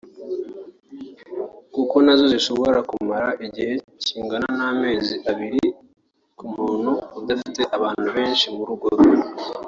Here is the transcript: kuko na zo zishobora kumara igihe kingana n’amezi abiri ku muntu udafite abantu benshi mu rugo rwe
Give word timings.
kuko 1.73 1.95
na 2.05 2.13
zo 2.17 2.25
zishobora 2.33 2.77
kumara 2.89 3.29
igihe 3.45 3.73
kingana 4.05 4.47
n’amezi 4.57 5.15
abiri 5.31 5.63
ku 6.37 6.45
muntu 6.55 6.91
udafite 7.19 7.61
abantu 7.77 8.07
benshi 8.17 8.45
mu 8.55 8.63
rugo 8.69 8.87
rwe 8.95 9.13